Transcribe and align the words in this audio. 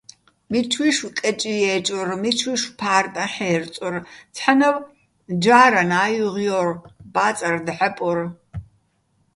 მიჩუჲშვ 0.51 1.07
კეჭ 1.17 1.41
ჲე́ჭორ, 1.59 2.09
მიჩუჲშვ 2.21 2.67
ფა́რტაჼ 2.79 3.25
ჰ̦ე́რწორ, 3.33 3.95
ცჰ̦ანავ 4.35 4.77
ჯა́რანა́ 5.43 6.07
ჲუღჲო́რ- 6.15 6.69
ბაწარ 7.13 7.55
დჵაპორ. 7.65 8.19